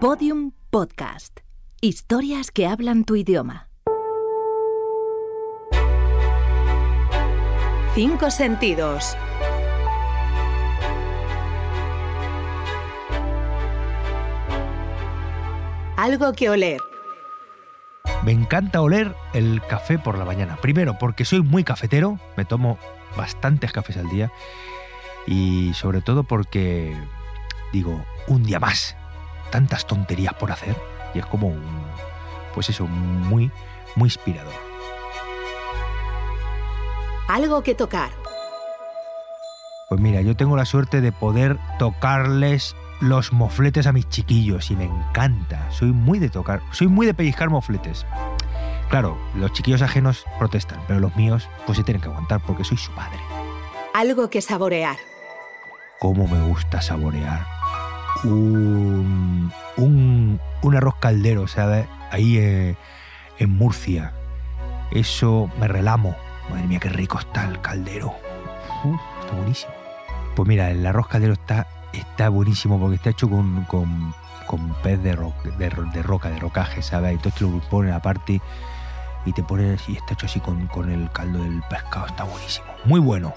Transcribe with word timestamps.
Podium 0.00 0.52
Podcast. 0.70 1.40
Historias 1.80 2.52
que 2.52 2.68
hablan 2.68 3.02
tu 3.02 3.16
idioma. 3.16 3.68
Cinco 7.96 8.30
sentidos. 8.30 9.16
Algo 15.96 16.32
que 16.32 16.48
oler. 16.48 16.80
Me 18.22 18.30
encanta 18.30 18.80
oler 18.80 19.16
el 19.32 19.60
café 19.68 19.98
por 19.98 20.16
la 20.16 20.24
mañana. 20.24 20.58
Primero, 20.62 20.96
porque 21.00 21.24
soy 21.24 21.42
muy 21.42 21.64
cafetero, 21.64 22.20
me 22.36 22.44
tomo 22.44 22.78
bastantes 23.16 23.72
cafés 23.72 23.96
al 23.96 24.08
día. 24.10 24.30
Y 25.26 25.74
sobre 25.74 26.02
todo 26.02 26.22
porque, 26.22 26.96
digo, 27.72 28.04
un 28.28 28.44
día 28.44 28.60
más. 28.60 28.96
Tantas 29.50 29.86
tonterías 29.86 30.34
por 30.34 30.52
hacer. 30.52 30.76
Y 31.14 31.18
es 31.18 31.26
como 31.26 31.48
un, 31.48 31.64
pues 32.54 32.68
eso, 32.70 32.86
muy, 32.86 33.50
muy 33.96 34.06
inspirador. 34.06 34.52
Algo 37.28 37.62
que 37.62 37.74
tocar. 37.74 38.10
Pues 39.88 40.00
mira, 40.00 40.20
yo 40.22 40.36
tengo 40.36 40.56
la 40.56 40.64
suerte 40.64 41.00
de 41.00 41.12
poder 41.12 41.58
tocarles 41.78 42.74
los 43.00 43.32
mofletes 43.32 43.86
a 43.86 43.92
mis 43.92 44.08
chiquillos 44.08 44.70
y 44.70 44.76
me 44.76 44.84
encanta. 44.84 45.70
Soy 45.70 45.92
muy 45.92 46.18
de 46.18 46.30
tocar, 46.30 46.60
soy 46.72 46.88
muy 46.88 47.06
de 47.06 47.14
pellizcar 47.14 47.48
mofletes. 47.48 48.06
Claro, 48.90 49.18
los 49.34 49.52
chiquillos 49.52 49.82
ajenos 49.82 50.24
protestan, 50.38 50.80
pero 50.86 51.00
los 51.00 51.14
míos 51.16 51.48
pues 51.66 51.78
se 51.78 51.84
tienen 51.84 52.00
que 52.00 52.08
aguantar 52.08 52.40
porque 52.46 52.64
soy 52.64 52.76
su 52.76 52.92
padre. 52.92 53.18
Algo 53.94 54.30
que 54.30 54.40
saborear. 54.40 54.96
Cómo 56.00 56.26
me 56.26 56.40
gusta 56.46 56.80
saborear 56.80 57.57
un, 58.24 59.52
un, 59.76 60.40
arroz 60.76 60.94
caldero, 61.00 61.46
¿sabes? 61.48 61.86
Ahí 62.10 62.36
eh, 62.38 62.76
en 63.38 63.50
Murcia. 63.50 64.12
Eso 64.90 65.50
me 65.60 65.68
relamo. 65.68 66.14
Madre 66.50 66.66
mía, 66.66 66.78
qué 66.80 66.88
rico 66.88 67.18
está 67.18 67.44
el 67.44 67.60
caldero. 67.60 68.14
Está 69.22 69.34
buenísimo. 69.36 69.72
Pues 70.34 70.48
mira, 70.48 70.70
el 70.70 70.86
arroz 70.86 71.08
caldero 71.08 71.32
está, 71.34 71.66
está 71.92 72.28
buenísimo 72.28 72.78
porque 72.78 72.96
está 72.96 73.10
hecho 73.10 73.28
con, 73.28 73.64
con, 73.64 74.14
con 74.46 74.74
pez 74.82 75.02
de, 75.02 75.12
ro- 75.14 75.34
de, 75.58 75.68
ro- 75.70 75.90
de 75.92 76.02
roca, 76.02 76.30
de 76.30 76.38
rocaje, 76.38 76.82
¿sabes? 76.82 77.12
Y 77.12 77.14
entonces 77.16 77.38
te 77.40 77.44
lo 77.44 77.58
ponen 77.68 77.92
aparte 77.92 78.40
y 79.26 79.32
te 79.32 79.42
pones 79.42 79.86
y 79.88 79.96
está 79.96 80.14
hecho 80.14 80.26
así 80.26 80.40
con, 80.40 80.66
con 80.68 80.90
el 80.90 81.10
caldo 81.10 81.42
del 81.42 81.62
pescado. 81.68 82.06
Está 82.06 82.24
buenísimo. 82.24 82.66
Muy 82.84 83.00
bueno. 83.00 83.34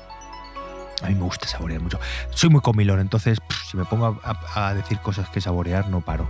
A 1.03 1.07
mí 1.07 1.16
me 1.16 1.21
gusta 1.23 1.47
saborear 1.47 1.81
mucho. 1.81 1.99
Soy 2.31 2.49
muy 2.49 2.61
comilón, 2.61 2.99
entonces 2.99 3.39
pff, 3.39 3.71
si 3.71 3.77
me 3.77 3.85
pongo 3.85 4.19
a, 4.23 4.38
a- 4.55 4.67
a 4.69 4.73
decir 4.75 4.99
cosas 4.99 5.30
que 5.30 5.41
saborear, 5.41 5.88
no 5.89 6.02
paro. 6.02 6.27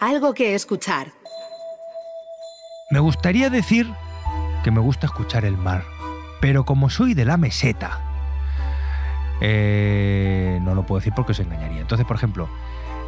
Algo 0.00 0.34
que 0.34 0.54
escuchar. 0.54 1.08
Me 2.90 3.00
gustaría 3.00 3.50
decir 3.50 3.92
que 4.64 4.70
me 4.70 4.80
gusta 4.80 5.06
escuchar 5.06 5.44
el 5.44 5.56
mar, 5.56 5.84
pero 6.40 6.64
como 6.64 6.88
soy 6.90 7.14
de 7.14 7.24
la 7.24 7.36
meseta, 7.36 8.00
eh, 9.40 10.58
no 10.62 10.74
lo 10.74 10.84
puedo 10.86 10.98
decir 11.00 11.12
porque 11.14 11.32
os 11.32 11.40
engañaría. 11.40 11.80
Entonces, 11.80 12.06
por 12.06 12.16
ejemplo, 12.16 12.48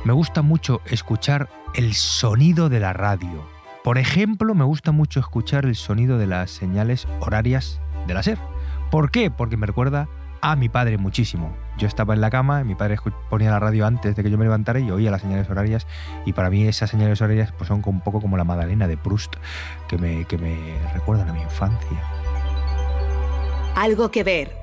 me 0.05 0.13
gusta 0.13 0.43
mucho 0.43 0.81
escuchar 0.87 1.49
el 1.75 1.95
sonido 1.95 2.69
de 2.69 2.81
la 2.81 2.93
radio. 2.93 3.45
Por 3.85 3.99
ejemplo, 3.99 4.55
me 4.55 4.65
gusta 4.65 4.93
mucho 4.93 5.21
escuchar 5.21 5.65
el 5.65 5.75
sonido 5.77 6.19
de 6.19 6.27
las 6.27 6.51
señales 6.51 7.09
horarias 7.21 7.81
de 8.07 8.15
la 8.15 8.23
SER. 8.23 8.39
¿Por 8.91 9.11
qué? 9.11 9.31
Porque 9.31 9.57
me 9.57 9.67
recuerda 9.67 10.09
a 10.43 10.57
mi 10.57 10.69
padre 10.69 10.99
muchísimo. 10.99 11.55
Yo 11.79 11.87
estaba 11.87 12.15
en 12.15 12.21
la 12.21 12.31
cama, 12.31 12.65
mi 12.65 12.75
padre 12.75 12.97
ponía 13.29 13.51
la 13.51 13.59
radio 13.59 13.87
antes 13.87 14.17
de 14.17 14.23
que 14.23 14.31
yo 14.31 14.39
me 14.39 14.45
levantara 14.45 14.81
y 14.81 14.91
oía 14.91 15.11
las 15.11 15.23
señales 15.23 15.49
horarias 15.49 15.87
y 16.27 16.33
para 16.33 16.51
mí 16.51 16.67
esas 16.67 16.91
señales 16.91 17.21
horarias 17.21 17.53
pues, 17.53 17.69
son 17.69 17.83
un 17.85 18.01
poco 18.01 18.21
como 18.21 18.37
la 18.37 18.45
Magdalena 18.45 18.87
de 18.87 18.97
Proust 18.97 19.37
que 19.89 19.99
me, 19.99 20.25
que 20.27 20.39
me 20.39 20.57
recuerdan 20.95 21.29
a 21.29 21.33
mi 21.33 21.43
infancia. 21.43 22.03
Algo 23.77 24.11
que 24.11 24.25
ver. 24.25 24.57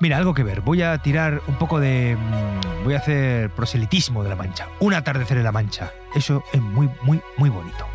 Mira, 0.00 0.18
algo 0.18 0.34
que 0.34 0.42
ver. 0.42 0.60
Voy 0.60 0.82
a 0.82 0.98
tirar 0.98 1.40
un 1.46 1.54
poco 1.54 1.80
de... 1.80 2.16
mm, 2.16 2.84
Voy 2.84 2.92
a 2.92 2.98
hacer 2.98 3.48
proselitismo 3.50 4.22
de 4.22 4.28
la 4.28 4.36
Mancha. 4.36 4.68
Un 4.78 4.92
atardecer 4.92 5.38
en 5.38 5.44
la 5.44 5.52
Mancha. 5.52 5.90
Eso 6.14 6.44
es 6.52 6.60
muy, 6.60 6.90
muy, 7.02 7.22
muy 7.38 7.48
bonito. 7.48 7.86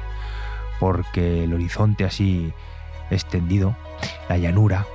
Porque 0.80 1.44
el 1.44 1.54
horizonte 1.54 2.06
así 2.06 2.52
extendido, 3.12 3.76
la 4.28 4.38
llanura, 4.40 4.88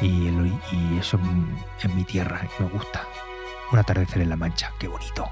y, 0.00 0.28
el 0.28 0.34
hori- 0.38 0.60
y 0.72 0.98
eso 0.98 1.18
en 1.82 1.96
mi 1.96 2.04
tierra, 2.04 2.40
me 2.58 2.66
gusta. 2.68 3.06
Un 3.72 3.78
atardecer 3.78 4.22
en 4.22 4.30
la 4.30 4.36
Mancha. 4.36 4.72
Qué 4.78 4.88
bonito. 4.88 5.28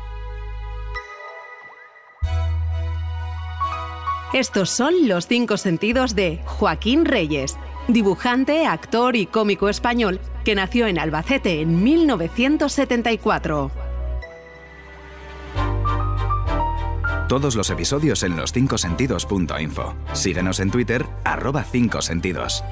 Estos 4.32 4.70
son 4.70 5.08
los 5.08 5.26
cinco 5.28 5.56
sentidos 5.56 6.14
de 6.14 6.40
Joaquín 6.44 7.04
Reyes, 7.06 7.56
dibujante, 7.88 8.66
actor 8.66 9.16
y 9.16 9.26
cómico 9.26 9.68
español 9.68 10.20
que 10.44 10.54
nació 10.54 10.86
en 10.88 10.98
Albacete 10.98 11.60
en 11.62 11.82
1974. 11.82 13.70
Todos 17.28 17.56
los 17.56 17.70
episodios 17.70 18.22
en 18.22 18.36
los 18.36 18.54
5sentidos.info. 18.54 19.94
Síguenos 20.12 20.60
en 20.60 20.70
Twitter, 20.70 21.04
arroba 21.24 21.64
5sentidos. 21.64 22.62